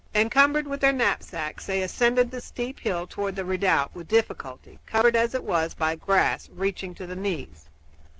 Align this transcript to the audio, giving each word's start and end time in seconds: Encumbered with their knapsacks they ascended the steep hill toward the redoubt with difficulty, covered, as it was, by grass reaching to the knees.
Encumbered 0.15 0.65
with 0.65 0.79
their 0.81 0.91
knapsacks 0.91 1.67
they 1.67 1.83
ascended 1.83 2.31
the 2.31 2.41
steep 2.41 2.79
hill 2.79 3.05
toward 3.05 3.35
the 3.35 3.45
redoubt 3.45 3.93
with 3.93 4.07
difficulty, 4.07 4.79
covered, 4.87 5.15
as 5.15 5.35
it 5.35 5.43
was, 5.43 5.75
by 5.75 5.95
grass 5.95 6.49
reaching 6.53 6.95
to 6.95 7.05
the 7.05 7.15
knees. 7.15 7.65